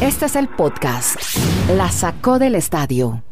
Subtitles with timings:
[0.00, 1.16] Este es el podcast.
[1.76, 3.22] La sacó del estadio.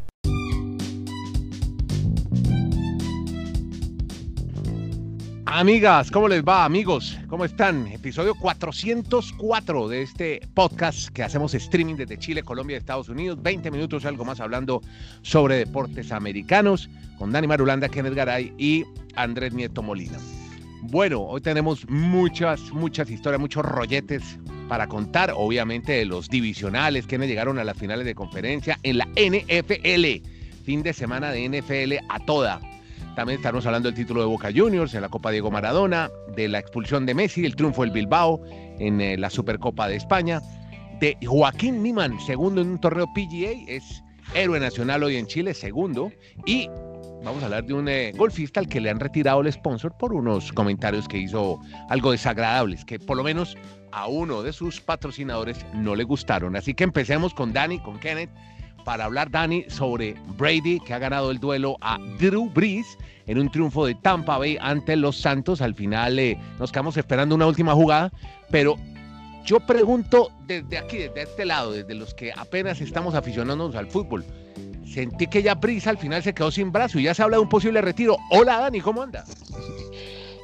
[5.45, 6.63] Amigas, ¿cómo les va?
[6.63, 7.87] Amigos, ¿cómo están?
[7.87, 13.41] Episodio 404 de este podcast que hacemos streaming desde Chile, Colombia Estados Unidos.
[13.41, 14.81] 20 minutos, algo más hablando
[15.21, 18.85] sobre deportes americanos con Dani Marulanda, Kenneth Garay y
[19.15, 20.17] Andrés Nieto Molina.
[20.83, 24.39] Bueno, hoy tenemos muchas, muchas historias, muchos rolletes
[24.69, 29.05] para contar, obviamente de los divisionales, quienes llegaron a las finales de conferencia en la
[29.07, 30.25] NFL.
[30.63, 32.61] Fin de semana de NFL a toda.
[33.15, 36.59] También estaremos hablando del título de Boca Juniors en la Copa Diego Maradona, de la
[36.59, 38.41] expulsión de Messi, el triunfo del Bilbao
[38.77, 40.39] en eh, la Supercopa de España,
[41.01, 44.03] de Joaquín Niman, segundo en un torneo PGA, es
[44.35, 46.11] héroe nacional hoy en Chile, segundo,
[46.45, 46.69] y
[47.23, 50.13] vamos a hablar de un eh, golfista al que le han retirado el sponsor por
[50.13, 51.59] unos comentarios que hizo
[51.89, 53.57] algo desagradables, que por lo menos
[53.91, 56.55] a uno de sus patrocinadores no le gustaron.
[56.55, 58.29] Así que empecemos con Dani, con Kenneth
[58.85, 63.51] para hablar, Dani, sobre Brady, que ha ganado el duelo a Drew Brees en un
[63.51, 65.61] triunfo de Tampa Bay ante los Santos.
[65.61, 68.11] Al final eh, nos quedamos esperando una última jugada,
[68.49, 68.77] pero
[69.45, 74.25] yo pregunto desde aquí, desde este lado, desde los que apenas estamos aficionándonos al fútbol,
[74.85, 77.43] sentí que ya Brees al final se quedó sin brazo y ya se habla de
[77.43, 78.17] un posible retiro.
[78.31, 79.23] Hola, Dani, ¿cómo anda?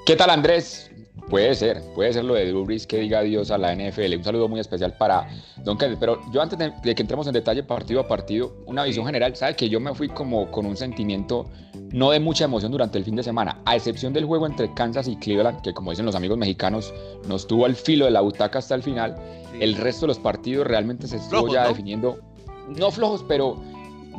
[0.06, 0.92] ¿Qué tal, Andrés?
[1.30, 4.16] Puede ser, puede ser lo de Drew Brees que diga adiós a la NFL.
[4.18, 5.28] Un saludo muy especial para
[5.64, 5.98] Don Kenneth.
[6.00, 9.56] Pero yo antes de, que entremos en detalle partido a partido, una visión general, sabe
[9.56, 11.50] que yo me fui como con un sentimiento
[11.92, 15.08] no de mucha emoción durante el fin de semana, a excepción del juego entre Kansas
[15.08, 16.94] y Cleveland, que como dicen los amigos mexicanos,
[17.28, 19.16] nos tuvo al filo de la butaca hasta el final.
[19.60, 22.20] El resto de los partidos realmente se estuvo ya definiendo,
[22.78, 23.58] no flojos, pero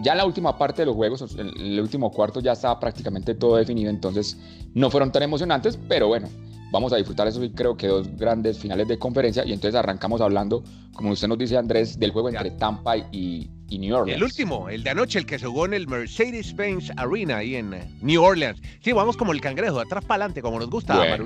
[0.03, 3.35] ya en la última parte de los juegos, en el último cuarto ya estaba prácticamente
[3.35, 4.39] todo definido, entonces
[4.75, 6.29] no fueron tan emocionantes, pero bueno,
[6.71, 10.21] vamos a disfrutar eso y creo que dos grandes finales de conferencia y entonces arrancamos
[10.21, 10.63] hablando,
[10.95, 14.17] como usted nos dice Andrés, del juego entre Tampa y, New Orleans.
[14.17, 17.75] El último, el de anoche, el que se jugó en el Mercedes-Benz Arena ahí en
[17.75, 18.61] eh, New Orleans.
[18.81, 21.05] Sí, vamos como el cangrejo, atrás para adelante, como nos gusta.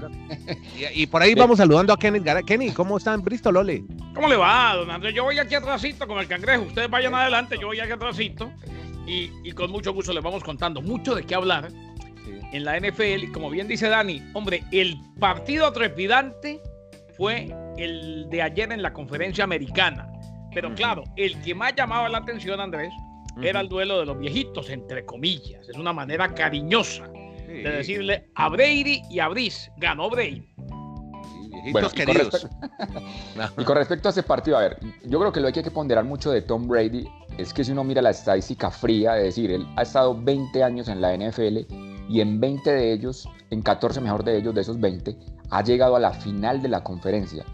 [0.95, 2.43] Y, por ahí vamos saludando a Kenneth Gara.
[2.43, 3.85] Kenny, ¿cómo está en Bristol, Ole?
[4.15, 5.15] ¿Cómo le va, don Andrés?
[5.15, 6.63] Yo voy aquí atrásito con el cangrejo.
[6.63, 8.51] Ustedes vayan adelante, yo voy aquí atrásito.
[9.07, 11.71] Y, y con mucho gusto les vamos contando mucho de qué hablar
[12.53, 13.33] en la NFL.
[13.33, 16.61] Como bien dice Dani, hombre, el partido trepidante
[17.17, 20.11] fue el de ayer en la conferencia americana.
[20.53, 22.93] Pero claro, el que más llamaba la atención, Andrés,
[23.43, 25.69] era el duelo de los viejitos, entre comillas.
[25.69, 27.09] Es una manera cariñosa
[27.47, 29.71] de decirle a Brady y a Brice.
[29.77, 30.47] Ganó Brady.
[31.73, 32.49] Bueno, y, con respecto,
[33.59, 35.71] y con respecto a ese partido, a ver, yo creo que lo que hay que
[35.71, 39.51] ponderar mucho de Tom Brady es que si uno mira la estadística fría, es decir,
[39.51, 44.01] él ha estado 20 años en la NFL y en 20 de ellos, en 14
[44.01, 45.17] mejor de ellos, de esos 20,
[45.49, 47.45] ha llegado a la final de la conferencia.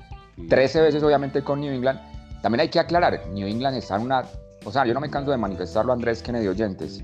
[0.49, 2.01] 13 veces obviamente con New England.
[2.41, 4.25] También hay que aclarar, New England está en una,
[4.65, 7.03] o sea, yo no me canso de manifestarlo Andrés Kennedy Oyentes,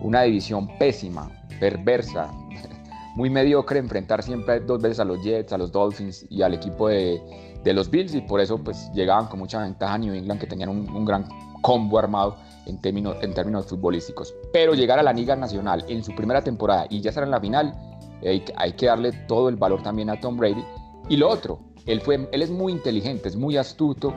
[0.00, 2.30] una división pésima, perversa,
[3.16, 6.88] muy mediocre, enfrentar siempre dos veces a los Jets, a los Dolphins y al equipo
[6.88, 7.20] de,
[7.62, 10.46] de los Bills y por eso pues llegaban con mucha ventaja a New England que
[10.46, 11.26] tenían un, un gran
[11.60, 12.36] combo armado
[12.66, 14.34] en términos, en términos futbolísticos.
[14.52, 17.40] Pero llegar a la Liga Nacional en su primera temporada y ya estar en la
[17.40, 17.74] final,
[18.56, 20.64] hay, que darle todo el valor también a Tom Brady.
[21.08, 24.14] Y lo otro, él, fue, él es muy inteligente, es muy astuto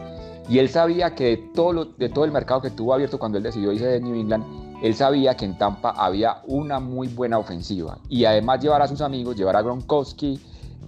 [0.50, 3.44] y él sabía que de todo, de todo el mercado que tuvo abierto cuando él
[3.44, 4.46] decidió irse de New England,
[4.81, 9.02] él sabía que en Tampa había una muy buena ofensiva y además llevar a sus
[9.02, 10.40] amigos, llevar a Gronkowski,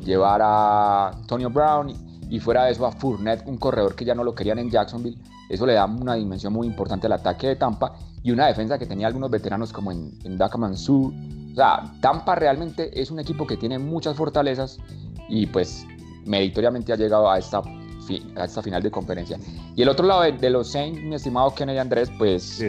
[0.05, 1.91] llevar a Antonio Brown
[2.29, 5.17] y fuera de eso a Fournette, un corredor que ya no lo querían en Jacksonville,
[5.49, 8.85] eso le da una dimensión muy importante al ataque de Tampa y una defensa que
[8.85, 11.11] tenía algunos veteranos como en, en Daka Mansur.
[11.51, 14.77] O sea, Tampa realmente es un equipo que tiene muchas fortalezas
[15.27, 15.85] y pues
[16.25, 17.61] meritoriamente ha llegado a esta,
[18.35, 19.37] a esta final de conferencia.
[19.75, 22.63] Y el otro lado de, los Saints, mi estimado Kennedy Andrés, pues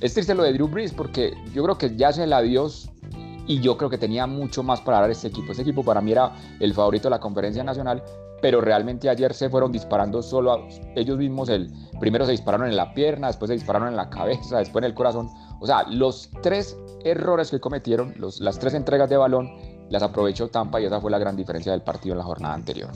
[0.00, 2.90] es triste lo de Drew Brees porque yo creo que ya se la adiós
[3.46, 5.52] y yo creo que tenía mucho más para dar este equipo.
[5.52, 8.02] Este equipo para mí era el favorito de la conferencia nacional,
[8.40, 11.48] pero realmente ayer se fueron disparando solo a ellos mismos.
[11.48, 14.90] El, primero se dispararon en la pierna, después se dispararon en la cabeza, después en
[14.90, 15.28] el corazón.
[15.60, 19.50] O sea, los tres errores que cometieron, las tres entregas de balón,
[19.90, 22.90] las aprovechó Tampa y esa fue la gran diferencia del partido en la jornada anterior.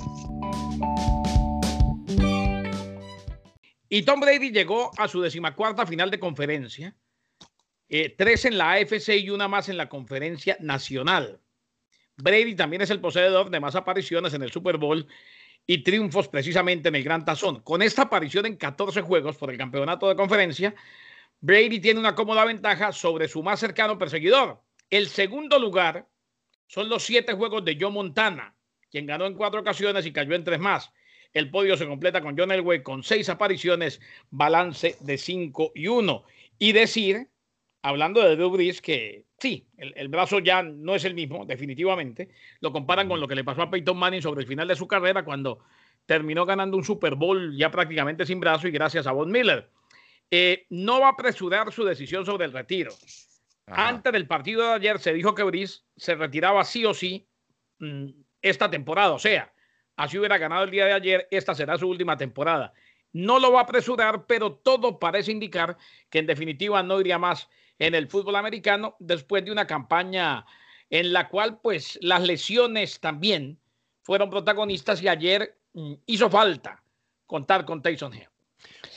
[3.89, 6.95] Y Tom Brady llegó a su decimacuarta final de conferencia,
[7.89, 11.41] eh, tres en la AFC y una más en la conferencia nacional.
[12.23, 15.07] Brady también es el poseedor de más apariciones en el Super Bowl
[15.67, 17.61] y triunfos precisamente en el Gran Tazón.
[17.61, 20.75] Con esta aparición en 14 juegos por el campeonato de conferencia,
[21.41, 24.63] Brady tiene una cómoda ventaja sobre su más cercano perseguidor.
[24.91, 26.09] El segundo lugar
[26.67, 28.55] son los siete juegos de Joe Montana,
[28.91, 30.93] quien ganó en cuatro ocasiones y cayó en tres más.
[31.33, 34.01] El podio se completa con John Elway con seis apariciones,
[34.31, 36.25] balance de 5 y 1.
[36.59, 37.29] Y decir,
[37.83, 42.29] hablando de Drew Brees, que sí, el, brazo ya no es el mismo, definitivamente.
[42.61, 44.87] Lo comparan con lo que le pasó a Peyton Manning sobre el final de su
[44.87, 45.61] carrera cuando
[46.07, 49.71] terminó ganando un Super Bowl ya prácticamente sin brazo y gracias a Von Miller.
[50.31, 52.93] Eh, no va a apresurar su decisión sobre el retiro.
[53.67, 57.29] Antes del partido de ayer se dijo que Brice se retiraba sí o sí
[57.79, 58.07] mm,
[58.43, 59.13] esta temporada.
[59.13, 59.53] O sea,
[59.97, 62.73] así hubiera ganado el día de ayer, esta será su última temporada.
[63.13, 65.77] No lo va a apresurar, pero todo parece indicar
[66.11, 67.49] que en definitiva no iría más
[67.81, 70.47] en el fútbol americano después de una campaña
[70.89, 73.59] en la cual pues las lesiones también
[74.03, 76.83] fueron protagonistas y ayer mm, hizo falta
[77.27, 78.29] contar con Tyson Hill.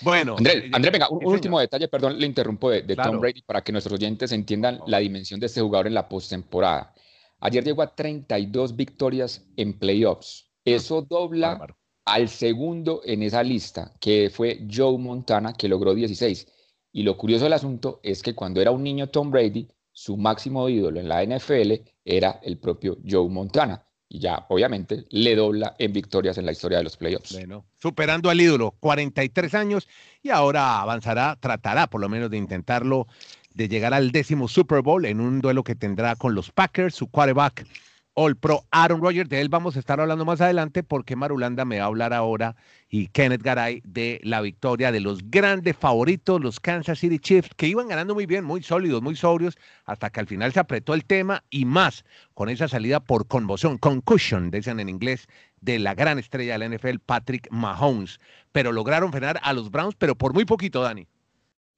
[0.01, 3.71] Bueno, André, André venga, un, último detalle, perdón, le interrumpo de, Tom Brady para que
[3.71, 6.94] nuestros oyentes entiendan la dimensión de este jugador en la postemporada.
[7.39, 10.50] Ayer llegó a 32 victorias en playoffs.
[10.65, 11.65] Eso dobla
[12.06, 16.47] al segundo en esa lista, que fue Joe Montana, que logró 16.
[16.94, 20.69] Y lo curioso del asunto es que cuando era un niño Tom Brady, su máximo
[20.69, 21.74] ídolo en la NFL
[22.06, 26.78] era el propio Joe Montana y ya obviamente le dobla en victorias en la historia
[26.78, 27.34] de los playoffs.
[27.34, 29.88] Bueno, superando al ídolo, 43 años
[30.22, 33.07] y ahora avanzará, tratará por lo menos de intentarlo,
[33.56, 37.07] de llegar al décimo Super Bowl en un duelo que tendrá con los Packers, su
[37.07, 37.66] quarterback
[38.15, 39.30] All Pro Aaron Rodgers.
[39.30, 42.56] De él vamos a estar hablando más adelante porque Marulanda me va a hablar ahora
[42.89, 47.68] y Kenneth Garay de la victoria de los grandes favoritos, los Kansas City Chiefs, que
[47.68, 51.06] iban ganando muy bien, muy sólidos, muy sobrios, hasta que al final se apretó el
[51.06, 55.27] tema y más con esa salida por conmoción, concussion, dicen en inglés,
[55.62, 58.19] de la gran estrella de la NFL, Patrick Mahomes.
[58.51, 61.07] Pero lograron frenar a los Browns, pero por muy poquito, Dani.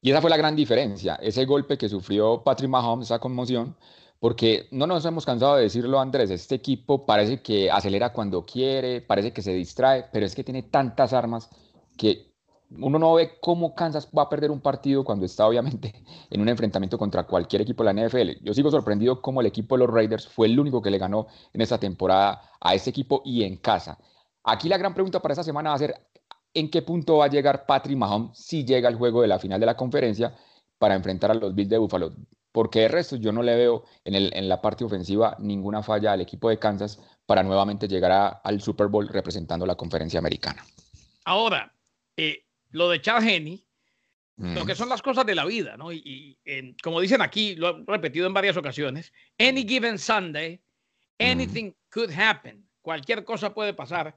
[0.02, 3.76] Y esa fue la gran diferencia, ese golpe que sufrió Patrick Mahomes, esa conmoción
[4.26, 9.00] porque no nos hemos cansado de decirlo, Andrés, este equipo parece que acelera cuando quiere,
[9.02, 11.48] parece que se distrae, pero es que tiene tantas armas
[11.96, 12.34] que
[12.72, 15.94] uno no ve cómo Kansas va a perder un partido cuando está obviamente
[16.32, 18.44] en un enfrentamiento contra cualquier equipo de la NFL.
[18.44, 21.28] Yo sigo sorprendido cómo el equipo de los Raiders fue el único que le ganó
[21.54, 24.00] en esta temporada a ese equipo y en casa.
[24.44, 25.94] Aquí la gran pregunta para esta semana va a ser
[26.52, 29.60] en qué punto va a llegar Patrick Mahomes si llega al juego de la final
[29.60, 30.36] de la conferencia
[30.80, 32.12] para enfrentar a los Bills de Buffalo
[32.56, 36.14] porque de resto yo no le veo en, el, en la parte ofensiva ninguna falla
[36.14, 40.66] al equipo de Kansas para nuevamente llegar al Super Bowl representando la conferencia americana.
[41.26, 41.76] Ahora,
[42.16, 43.62] eh, lo de Chad Henney,
[44.38, 45.92] lo que son las cosas de la vida, ¿no?
[45.92, 46.38] Y,
[46.82, 50.58] como dicen aquí, lo he repetido en varias ocasiones, any given Sunday,
[51.20, 52.66] anything could happen.
[52.82, 54.16] Cualquier cosa puede pasar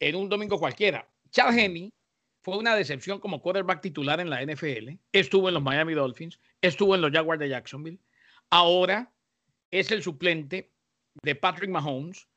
[0.00, 1.06] en un domingo cualquiera.
[1.30, 1.92] Chad Henney
[2.44, 4.90] fue una decepción como quarterback titular en la NFL.
[5.12, 7.98] Estuvo en los Miami Dolphins, estuvo en los Jaguars de Jacksonville.
[8.50, 9.10] Ahora
[9.70, 10.70] es el suplente
[11.22, 12.28] de Patrick Mahomes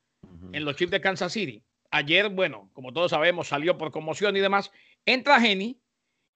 [0.54, 1.62] en los Chiefs de Kansas City.
[1.92, 4.71] Ayer, bueno, como todos sabemos, salió por conmoción y demás.
[5.06, 5.77] Entra Jenny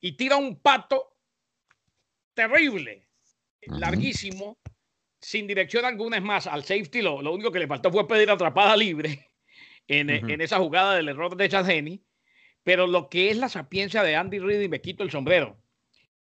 [0.01, 1.15] y tira un pato
[2.33, 3.07] terrible,
[3.61, 4.57] larguísimo,
[5.21, 6.17] sin dirección alguna.
[6.17, 9.29] Es más, al safety lo, lo, único que le faltó fue pedir atrapada libre
[9.87, 12.03] en, en esa jugada del error de Chad Henney.
[12.63, 15.57] Pero lo que es la sapiencia de Andy Reid, y me quito el sombrero,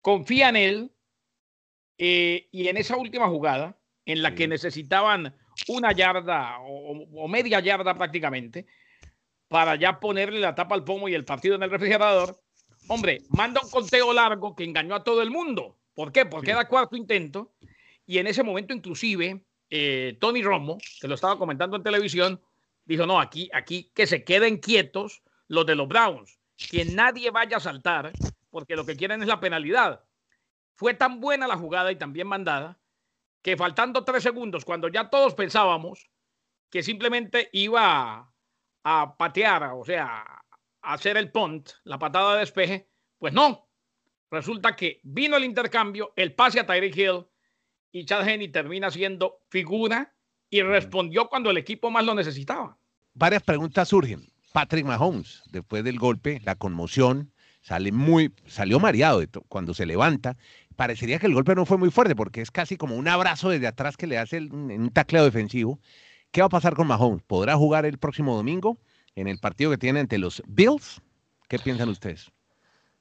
[0.01, 0.93] confía en él
[1.99, 5.35] eh, y en esa última jugada, en la que necesitaban
[5.69, 8.67] una yarda o, media yarda prácticamente,
[9.49, 12.41] para ya ponerle la tapa al pomo y el partido en el refrigerador,
[12.89, 15.79] hombre, manda un conteo largo que engañó a todo el mundo.
[15.95, 16.27] ¿Por qué?
[16.27, 17.55] Porque era cuarto intento
[18.05, 22.41] y en ese momento inclusive eh, Tony Romo, que lo estaba comentando en televisión,
[22.85, 27.59] dijo, no, aquí, aquí que se queden quietos los de los Browns, que nadie vaya
[27.59, 28.13] a saltar,
[28.51, 30.05] porque lo que quieren es la penalidad.
[30.77, 32.79] Fue tan buena la jugada y tan bien mandada
[33.43, 36.09] que faltando tres segundos, cuando ya todos pensábamos
[36.71, 38.33] que simplemente iba
[38.83, 40.25] a, patear, o sea,
[40.83, 43.69] a hacer el punt, la patada de despeje, pues no.
[44.31, 47.27] Resulta que vino el intercambio, el pase a Tyreek Hill
[47.93, 50.15] y Chad Henney termina siendo figura
[50.51, 52.77] y respondió cuando el equipo más lo necesitaba.
[53.13, 54.34] Varias preguntas surgen.
[54.55, 60.37] Patrick Mahomes, después del golpe, la conmoción, sale muy, salió mareado cuando se levanta.
[60.77, 63.67] Parecería que el golpe no fue muy fuerte porque es casi como un abrazo desde
[63.67, 65.81] atrás que le hace en un tacleo defensivo.
[66.31, 67.25] ¿Qué va a pasar con Mahomes?
[67.25, 68.79] ¿Podrá jugar el próximo domingo
[69.17, 71.03] en el partido que tiene ante los Bills?
[71.49, 72.31] ¿Qué piensan ustedes?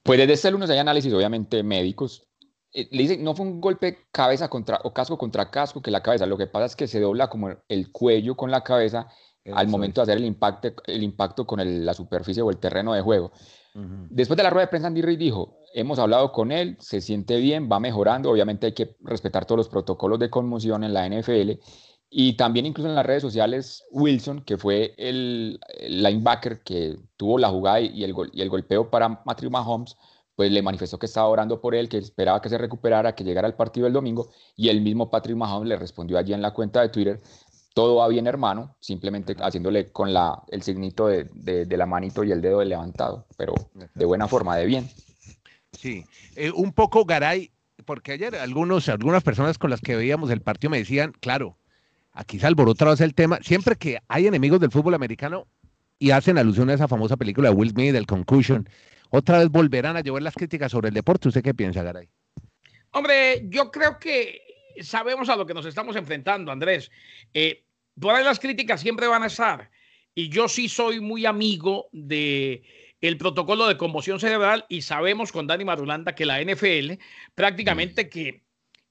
[0.01, 2.25] Pues desde este lunes hay análisis, obviamente, médicos.
[2.74, 6.01] Eh, le dicen, no fue un golpe cabeza contra, o casco contra casco que la
[6.01, 6.25] cabeza.
[6.25, 9.07] Lo que pasa es que se dobla como el cuello con la cabeza
[9.51, 13.01] al momento de hacer el impacto, el impacto con la superficie o el terreno de
[13.01, 13.31] juego.
[13.75, 17.38] Después de la rueda de prensa, Andy Reid dijo, hemos hablado con él, se siente
[17.38, 21.53] bien, va mejorando, obviamente hay que respetar todos los protocolos de conmoción en la NFL
[22.12, 27.50] Y también incluso en las redes sociales, Wilson, que fue el, linebacker que tuvo la
[27.50, 29.97] jugada y el, y el golpeo para Patrick Mahomes,
[30.35, 33.47] pues le manifestó que estaba orando por él, que esperaba que se recuperara, que llegara
[33.47, 36.81] al partido el domingo, y el mismo Patrick Mahomes le respondió allí en la cuenta
[36.81, 37.19] de Twitter,
[37.73, 42.31] todo va bien hermano, simplemente haciéndole con la, el signito de, de, la manito y
[42.31, 43.53] el dedo levantado, pero
[43.93, 44.89] de buena forma, de bien.
[45.71, 47.51] Sí, eh, un poco Garay,
[47.85, 51.57] porque ayer algunos, algunas personas con las que veíamos el partido me decían, claro,
[52.11, 53.39] aquí se alborota el tema.
[53.41, 55.47] Siempre que hay enemigos del fútbol americano
[55.97, 58.69] y hacen alusión a esa famosa película de Will Smith, del Concussion,
[59.09, 61.27] otra vez volverán a llevar las críticas sobre el deporte.
[61.27, 62.07] ¿Usted qué piensa, Garay?
[62.91, 64.41] Hombre, yo creo que
[64.81, 66.91] sabemos a lo que nos estamos enfrentando, Andrés.
[67.33, 67.63] Eh,
[67.99, 69.69] por ahí las críticas siempre van a estar.
[70.15, 72.63] Y yo sí soy muy amigo de
[73.01, 76.93] el protocolo de conmoción cerebral y sabemos con Dani Marulanda que la NFL
[77.35, 78.43] prácticamente que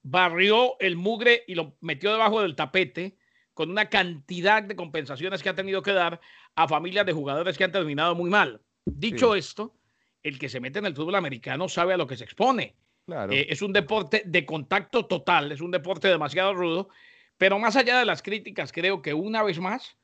[0.03, 3.17] barrió el mugre y lo metió debajo del tapete
[3.55, 6.21] con una cantidad de compensaciones que ha tenido que dar
[6.55, 8.61] a familias de jugadores que han terminado muy mal.
[8.85, 9.75] Dicho esto,
[10.23, 12.77] el que se mete en el fútbol americano sabe a lo que se expone.
[13.09, 16.89] Eh, es un deporte de contacto total, es un deporte demasiado rudo,
[17.37, 19.97] pero más allá de las críticas, creo que una vez más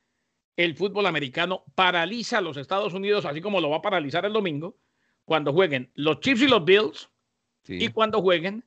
[0.57, 4.33] el fútbol americano paraliza a los Estados Unidos, así como lo va a paralizar el
[4.33, 4.77] domingo,
[5.23, 7.09] cuando jueguen los Chiefs y los Bills
[7.67, 8.65] y cuando jueguen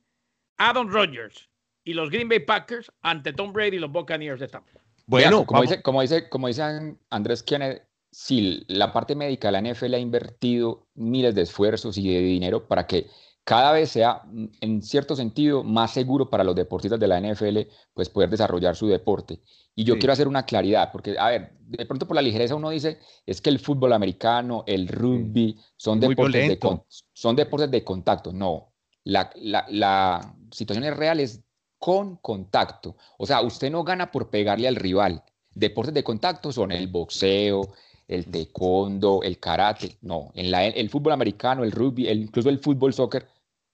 [0.57, 1.49] Aaron Rodgers
[1.83, 4.79] y los Green Bay Packers ante Tom Brady y los Buccaneers de Tampa.
[5.05, 6.63] Bueno, como, dice, como, dice, como dice
[7.09, 12.13] Andrés Kennedy, si la parte médica de la NFL ha invertido miles de esfuerzos y
[12.13, 13.07] de dinero para que
[13.43, 17.67] cada vez sea, mm, en cierto sentido, más seguro para los deportistas de la NFL,
[17.93, 19.41] pues poder desarrollar su deporte.
[19.75, 22.69] Y yo quiero hacer una claridad, porque, a ver, de pronto por la ligereza uno
[22.69, 26.59] dice, es que el fútbol americano, el rugby, son, deportes de,
[27.11, 28.31] son deportes de contacto.
[28.31, 28.71] No,
[29.03, 31.41] la, la, la situación es real, es
[31.79, 32.95] con contacto.
[33.17, 35.23] O sea, usted no gana por pegarle al rival.
[35.53, 37.73] Deportes de contacto son el boxeo,
[38.07, 39.97] el taekwondo, el karate.
[40.01, 43.27] No, en la, el fútbol americano, el rugby, incluso el fútbol soccer,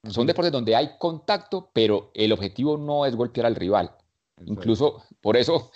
[0.07, 3.91] son deportes donde hay contacto, pero el objetivo no es golpear al rival.
[4.45, 5.71] Incluso por eso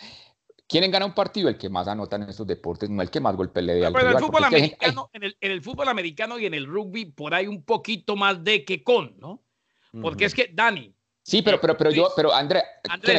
[0.68, 1.50] ¿Quién gana un partido?
[1.50, 3.94] El que más anota en estos deportes, no el que más golpe le dé al
[3.94, 7.06] Pero rival, el fútbol americano, en, el, en, el, fútbol americano y en el rugby,
[7.06, 9.44] por ahí un poquito más de que con, ¿no?
[10.02, 10.96] Porque es que, Dani.
[11.22, 12.64] Sí, pero, pero, pero yo, pero André,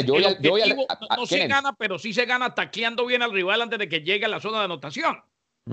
[0.05, 3.23] yo voy, a, yo voy a, no, se gana, pero sí se gana tacleando bien
[3.23, 5.23] al rival antes de que llegue a la zona de anotación.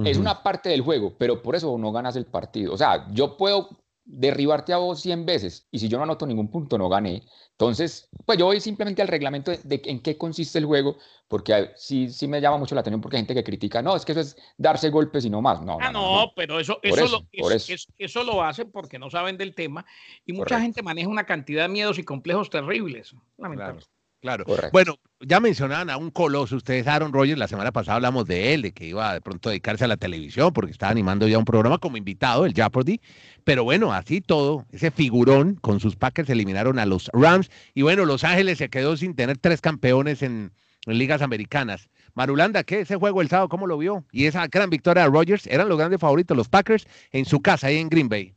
[0.06, 2.74] Es una parte del juego, pero por eso no ganas el partido.
[2.74, 3.70] O sea, yo puedo
[4.12, 7.24] derribarte a vos 100 veces y si yo no anoto ningún punto no gané.
[7.52, 12.10] Entonces, pues yo voy simplemente al reglamento de, en qué consiste el juego, porque sí,
[12.10, 14.22] sí me llama mucho la atención porque hay gente que critica, no, es que eso
[14.22, 15.62] es darse golpes y no más.
[15.62, 17.26] No, ah, no, pero eso, eso, lo,
[17.98, 18.24] eso.
[18.24, 19.86] lo hacen porque no saben del tema
[20.26, 23.16] y mucha gente maneja una cantidad de miedos y complejos terribles.
[23.38, 23.86] Lamentablemente.
[23.86, 24.01] Claro.
[24.72, 28.62] Bueno, ya mencionaban a un coloso, ustedes Aaron Rodgers, la semana pasada hablamos de él,
[28.62, 31.46] de que iba de pronto a dedicarse a la televisión porque estaba animando ya un
[31.46, 33.02] programa como invitado, el Jeopardy,
[33.44, 38.06] pero bueno, así todo, ese figurón con sus Packers eliminaron a los Rams y bueno,
[38.06, 40.52] Los Ángeles se quedó sin tener tres campeones en,
[40.86, 41.90] ligas americanas.
[42.14, 42.82] Marulanda, ¿qué?
[42.82, 44.04] Ese juego el sábado, ¿cómo lo vio?
[44.12, 47.68] Y esa gran victoria de Rodgers, eran los grandes favoritos, los Packers, en su casa,
[47.68, 48.34] ahí en Green Bay.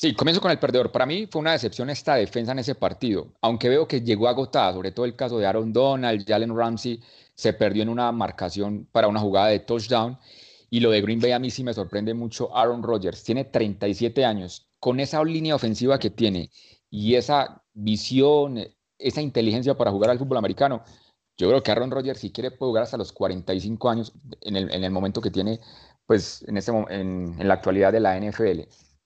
[0.00, 0.90] Sí, comienzo con el perdedor.
[0.90, 4.72] Para mí fue una decepción esta defensa en ese partido, aunque veo que llegó agotada,
[4.72, 7.02] sobre todo el caso de Aaron Donald, Jalen Ramsey
[7.34, 10.18] se perdió en una marcación para una jugada de touchdown.
[10.70, 12.56] Y lo de Green Bay a mí sí me sorprende mucho.
[12.56, 16.50] Aaron Rodgers tiene 37 años, con esa línea ofensiva que tiene
[16.88, 18.58] y esa visión,
[18.96, 20.82] esa inteligencia para jugar al fútbol americano.
[21.36, 24.72] Yo creo que Aaron Rodgers, si quiere, puede jugar hasta los 45 años en el,
[24.72, 25.60] en el momento que tiene,
[26.06, 28.60] pues en, ese, en, en la actualidad de la NFL.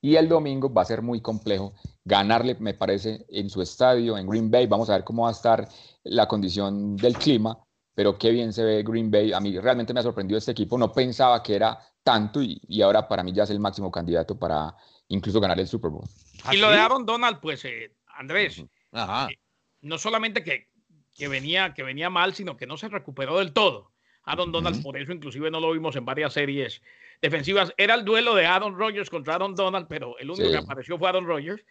[0.04, 1.72] Y el domingo va a ser muy complejo
[2.04, 4.66] ganarle, me parece, en su estadio, en Green Bay.
[4.66, 5.66] Vamos a ver cómo va a estar
[6.02, 7.56] la condición del clima,
[7.94, 9.32] pero qué bien se ve Green Bay.
[9.32, 10.76] A mí realmente me ha sorprendido este equipo.
[10.76, 14.76] No pensaba que era tanto y, ahora para mí ya es el máximo candidato para
[15.08, 16.04] incluso ganar el Super Bowl.
[16.52, 19.38] Y lo de Aaron Donald, pues, eh, Andrés, eh,
[19.80, 20.68] no solamente que,
[21.14, 23.94] que, venía, que venía mal, sino que no se recuperó del todo.
[24.24, 26.82] Aaron Donald, por eso inclusive no lo vimos en varias series
[27.20, 27.72] defensivas.
[27.76, 31.08] Era el duelo de Aaron Rodgers contra Aaron Donald, pero el único que apareció fue
[31.08, 31.64] Aaron Rodgers.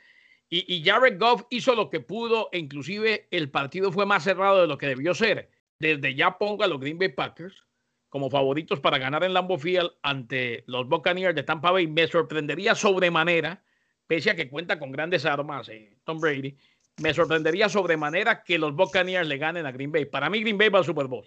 [0.50, 4.62] Y, y, Jared Goff hizo lo que pudo, e inclusive el partido fue más cerrado
[4.62, 5.50] de lo que debió ser.
[5.80, 7.64] Desde ya pongo a los Green Bay Packers
[8.14, 11.88] como favoritos para ganar en Lambeau Field ante los Buccaneers de Tampa Bay.
[11.88, 13.64] Me sorprendería sobremanera,
[14.06, 16.56] pese a que cuenta con grandes armas eh, Tom Brady,
[16.98, 20.06] me sorprendería sobremanera que los Buccaneers le ganen a Green Bay.
[20.06, 21.26] Para mí Green Bay va al Super Bowl.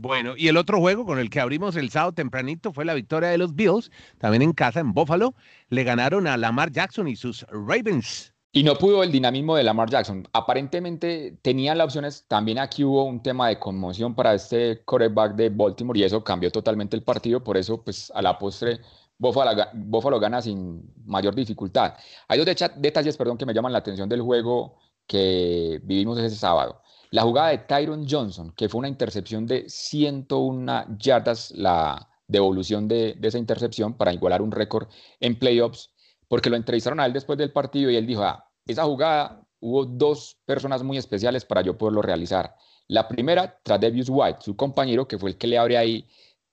[0.00, 3.28] Bueno, y el otro juego con el que abrimos el sábado tempranito fue la victoria
[3.28, 5.34] de los Bills, también en casa en Buffalo.
[5.68, 8.32] Le ganaron a Lamar Jackson y sus Ravens.
[8.50, 10.26] Y no pudo el dinamismo de Lamar Jackson.
[10.32, 12.24] Aparentemente tenían las opciones.
[12.26, 16.50] También aquí hubo un tema de conmoción para este quarterback de Baltimore y eso cambió
[16.50, 17.44] totalmente el partido.
[17.44, 18.80] Por eso, pues a la postre,
[19.18, 21.92] Buffalo, gana sin mayor dificultad.
[22.26, 26.80] Hay dos detalles perdón, que me llaman la atención del juego que vivimos ese sábado.
[27.12, 33.18] La jugada de Tyron Johnson, que fue una intercepción de 101 yardas, la devolución de,
[33.20, 34.88] esa intercepción para igualar un récord
[35.18, 35.90] en playoffs,
[36.28, 39.84] porque lo entrevistaron a él después del partido y él dijo, ah, esa jugada hubo
[39.84, 42.54] dos personas muy especiales para yo poderlo realizar.
[42.86, 46.08] La primera, Tradevius White, su compañero, que fue el que le abre ahí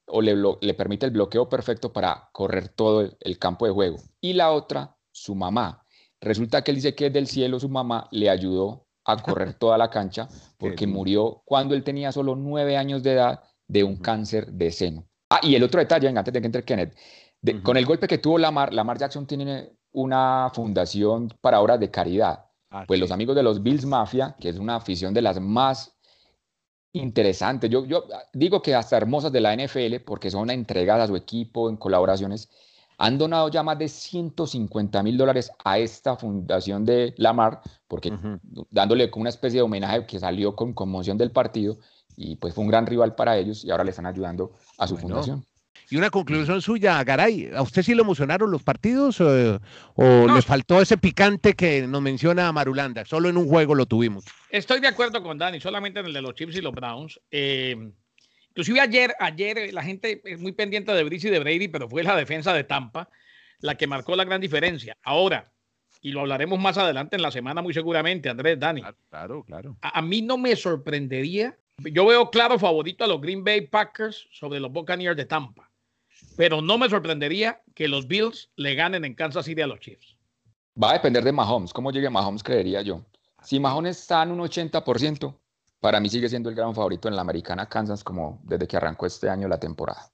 [0.06, 3.98] o le, permite el bloqueo perfecto para correr todo el, campo de juego.
[4.20, 5.84] Y la otra, su mamá.
[6.20, 9.88] Resulta que él dice que del cielo su mamá le ayudó a correr toda la
[9.88, 14.70] cancha porque murió cuando él tenía solo nueve años de edad de un cáncer de
[14.70, 15.06] seno.
[15.30, 16.96] Ah, y el otro detalle, antes de que entre Kenneth,
[17.62, 22.46] con el golpe que tuvo Lamar, Lamar Jackson tiene una fundación para obras de caridad.
[22.70, 25.96] Ah, pues los amigos de los Bills Mafia, que es una afición de las más
[26.92, 31.16] interesantes, yo, yo digo que hasta hermosas de la NFL, porque son entregadas a su
[31.16, 32.50] equipo en colaboraciones,
[32.98, 38.12] han donado ya más de 150 mil dólares a esta fundación de Lamar, porque
[38.70, 41.78] dándole una especie de homenaje que salió con conmoción del partido
[42.16, 44.96] y pues fue un gran rival para ellos y ahora le están ayudando a su
[44.96, 45.46] fundación.
[45.90, 49.60] Y una conclusión suya, Garay, ¿a usted sí lo emocionaron los partidos o,
[49.96, 53.04] le faltó ese picante que nos menciona Marulanda?
[53.06, 54.24] Solo en un juego lo tuvimos.
[54.50, 57.18] Estoy de acuerdo con Dani, solamente en el de los Chiefs y los Browns.
[57.30, 57.92] Eh,
[58.58, 61.88] Inclusive ayer, ayer eh, la gente es muy pendiente de Brice y de Brady, pero
[61.88, 63.08] fue la defensa de Tampa
[63.60, 64.96] la que marcó la gran diferencia.
[65.04, 65.52] Ahora,
[66.00, 68.82] y lo hablaremos más adelante en la semana muy seguramente, Andrés, Dani.
[69.10, 69.76] Claro, claro.
[69.80, 71.56] A, mí no me sorprendería.
[71.78, 75.70] Yo veo claro favorito a los Green Bay Packers sobre los Buccaneers de Tampa.
[76.36, 80.16] Pero no me sorprendería que los Bills le ganen en Kansas City a los Chiefs.
[80.82, 81.72] Va a depender de Mahomes.
[81.72, 83.04] ¿Cómo llegue Mahomes, creería yo?
[83.40, 85.32] Si Mahomes está en un 80%,
[85.80, 89.06] para mí sigue siendo el gran favorito en la americana Kansas como desde que arrancó
[89.06, 90.10] este año la temporada.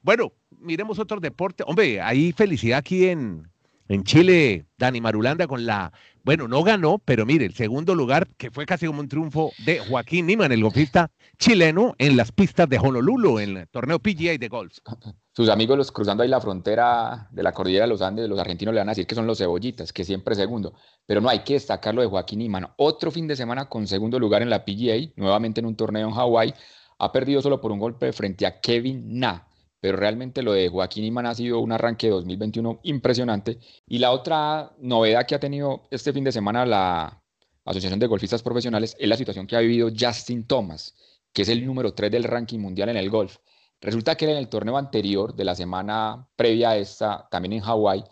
[0.00, 1.62] Bueno, miremos otro deporte.
[1.66, 3.48] Hombre, hay felicidad aquí en,
[3.88, 5.92] en Chile, Dani Marulanda con la,
[6.24, 9.80] bueno, no ganó, pero mire, el segundo lugar, que fue casi como un triunfo de
[9.80, 14.48] Joaquín Niman, el golfista chileno, en las pistas de Honolulu, en el torneo PGA de
[14.48, 14.78] golf.
[15.34, 18.74] Sus amigos los cruzando ahí la frontera de la cordillera de los Andes, los argentinos
[18.74, 20.74] le van a decir que son los cebollitas, que siempre segundo,
[21.06, 22.68] pero no hay que destacarlo de Joaquín Niman.
[22.76, 26.14] Otro fin de semana con segundo lugar en la PGA, nuevamente en un torneo en
[26.14, 26.54] Hawái,
[26.98, 29.48] ha perdido solo por un golpe frente a Kevin Na
[29.82, 33.58] pero realmente lo de Joaquín Iman ha sido un arranque de 2021 impresionante.
[33.84, 37.20] Y la otra novedad que ha tenido este fin de semana la
[37.64, 40.94] Asociación de Golfistas Profesionales es la situación que ha vivido Justin Thomas,
[41.32, 43.38] que es el número 3 del ranking mundial en el golf.
[43.80, 48.04] Resulta que en el torneo anterior de la semana previa a esta, también en Hawái,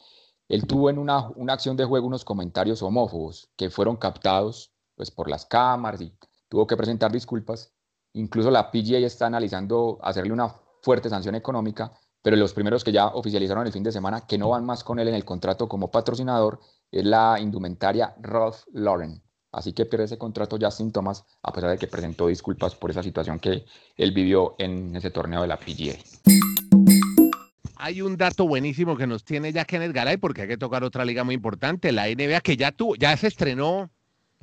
[0.48, 5.12] él tuvo en una, una acción de juego unos comentarios homófobos que fueron captados pues,
[5.12, 6.12] por las cámaras y
[6.48, 7.72] tuvo que presentar disculpas.
[8.14, 13.06] Incluso la PGA está analizando hacerle una fuerte sanción económica, pero los primeros que ya
[13.06, 15.90] oficializaron el fin de semana que no van más con él en el contrato como
[15.90, 19.22] patrocinador es la indumentaria Ralph Lauren.
[19.52, 23.02] Así que pierde ese contrato Justin Thomas a pesar de que presentó disculpas por esa
[23.02, 23.64] situación que
[23.96, 25.96] él vivió en ese torneo de la PGA.
[27.76, 31.04] Hay un dato buenísimo que nos tiene ya Kenneth Garay porque hay que tocar otra
[31.04, 33.90] liga muy importante, la NBA que ya tuvo, ya se estrenó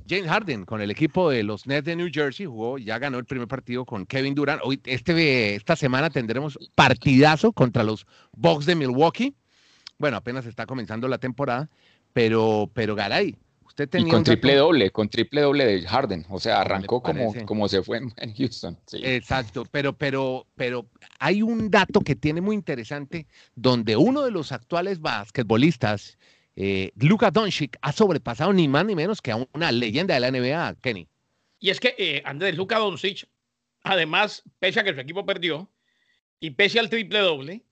[0.08, 3.26] James Harden con el equipo de los Nets de New Jersey jugó, ya ganó el
[3.26, 4.62] primer partido con Kevin Durant.
[4.63, 9.36] Hoy, este, esta semana tendremos partidazo contra los Bucks de Milwaukee.
[9.98, 11.70] Bueno, apenas está comenzando la temporada,
[12.13, 14.08] pero, pero Garay, usted tenía.
[14.08, 16.26] Y con triple doble, con triple doble de Harden.
[16.30, 18.78] O sea, arrancó como, como se fue en Houston.
[18.93, 20.88] Exacto, pero, pero, pero
[21.20, 26.17] hay un dato que tiene muy interesante, donde uno de los actuales basquetbolistas
[26.60, 30.32] eh, Luka Doncic ha sobrepasado ni más ni menos que a una leyenda de la
[30.32, 31.08] NBA, Kenny.
[31.60, 33.28] Y es que eh, Andrés Luka Doncic,
[33.84, 35.70] además, pese a que su equipo perdió
[36.39, 37.63] y pese al triple doble,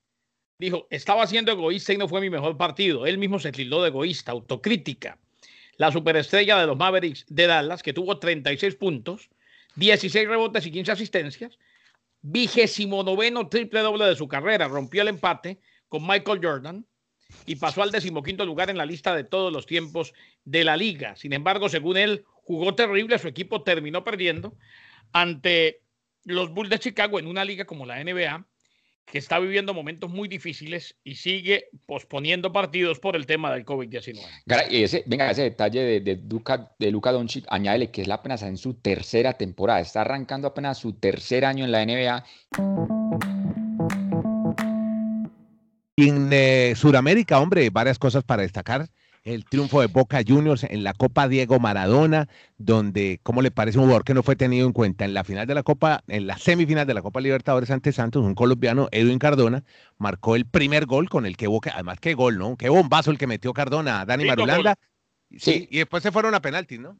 [0.58, 3.06] dijo, estaba siendo egoísta y no fue mi mejor partido.
[3.06, 5.18] Él mismo se tildó de egoísta, autocrítica.
[5.78, 9.30] La superestrella de los Mavericks de Dallas, que tuvo 36 puntos,
[9.74, 11.58] 16 rebotes y 15 asistencias,
[12.22, 16.86] vigésimo noveno triple doble de su carrera, rompió el empate con Michael Jordan
[17.44, 20.12] y pasó al decimoquinto lugar en la lista de todos los tiempos
[20.44, 21.16] de la liga.
[21.16, 24.54] Sin embargo, según él, jugó terrible, su equipo terminó perdiendo
[25.12, 25.80] ante
[26.24, 28.46] los Bulls de Chicago en una liga como la NBA,
[29.04, 34.20] que está viviendo momentos muy difíciles y sigue posponiendo partidos por el tema del COVID-19.
[34.68, 38.74] Ese, venga, ese detalle de, de, de Luka Doncic, añádele que es apenas en su
[38.74, 43.55] tercera temporada, está arrancando apenas su tercer año en la NBA.
[45.98, 48.90] En eh, Sudamérica, hombre, varias cosas para destacar
[49.24, 52.28] el triunfo de Boca Juniors en la Copa Diego Maradona,
[52.58, 55.46] donde, ¿cómo le parece un jugador que no fue tenido en cuenta en la final
[55.46, 59.18] de la Copa, en la semifinal de la Copa Libertadores ante Santos, un colombiano, Edwin
[59.18, 59.64] Cardona,
[59.96, 62.58] marcó el primer gol con el que Boca, además qué gol, ¿no?
[62.58, 64.76] Qué bombazo el que metió Cardona a Dani Marulanda.
[65.38, 66.98] Sí, y después se fueron a penaltis, ¿no?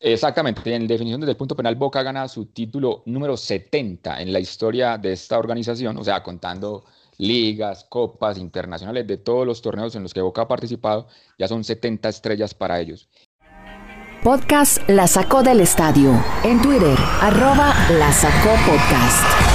[0.00, 4.38] Exactamente, en definición desde el punto penal, Boca gana su título número 70 en la
[4.38, 6.84] historia de esta organización, o sea, contando
[7.18, 11.64] ligas, copas internacionales, de todos los torneos en los que Boca ha participado, ya son
[11.64, 13.08] 70 estrellas para ellos.
[14.22, 16.12] Podcast La Sacó del Estadio.
[16.44, 19.54] En Twitter, arroba La Sacó Podcast.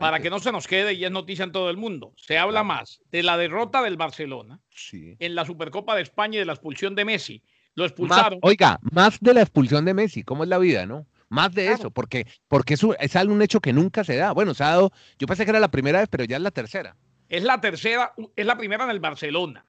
[0.00, 2.62] Para que no se nos quede y es noticia en todo el mundo, se habla
[2.62, 4.60] más de la derrota del Barcelona
[4.92, 7.42] en la Supercopa de España y de la expulsión de Messi
[7.76, 8.38] lo expulsaron.
[8.42, 11.06] oiga, más de la expulsión de Messi, ¿cómo es la vida, no?
[11.28, 14.32] Más de eso, porque, porque es, es un hecho que nunca se da.
[14.32, 16.50] Bueno, se ha dado, yo pensé que era la primera vez, pero ya es la
[16.50, 16.96] tercera.
[17.28, 19.66] Es la tercera, es la primera en el Barcelona.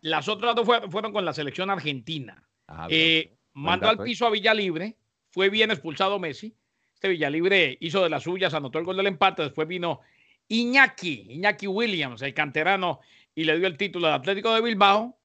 [0.00, 2.42] Las otras dos fueron, con la selección argentina.
[2.66, 4.96] Ah, eh, mandó al piso a Villalibre,
[5.30, 6.54] fue bien expulsado Messi.
[6.94, 10.00] Este Villalibre hizo de las suyas, anotó el gol del empate, después vino
[10.48, 13.00] Iñaki, Iñaki Williams, el canterano,
[13.34, 15.16] y le dio el título al Atlético de Bilbao.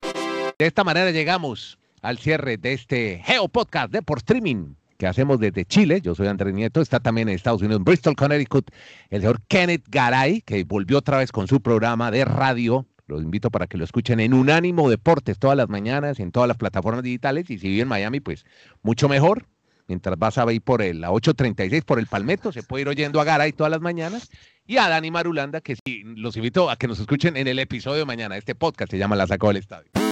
[0.57, 5.37] De esta manera llegamos al cierre de este Geo Podcast de por streaming que hacemos
[5.37, 5.99] desde Chile.
[5.99, 8.71] Yo soy Andrés Nieto, está también en Estados Unidos, en Bristol, Connecticut,
[9.09, 12.85] el señor Kenneth Garay, que volvió otra vez con su programa de radio.
[13.07, 16.55] Los invito para que lo escuchen en Unánimo Deportes todas las mañanas, en todas las
[16.55, 17.49] plataformas digitales.
[17.49, 18.45] Y si vive en Miami, pues
[18.81, 19.47] mucho mejor.
[19.87, 23.19] Mientras vas a ir por el, la 836, por el Palmetto, se puede ir oyendo
[23.19, 24.31] a Garay todas las mañanas.
[24.65, 27.99] Y a Dani Marulanda, que sí, los invito a que nos escuchen en el episodio
[27.99, 28.37] de mañana.
[28.37, 30.04] Este podcast se llama La Sacó del Estadio.